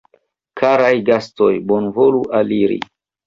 [0.61, 2.79] Karaj gastoj, bonvolu aliri!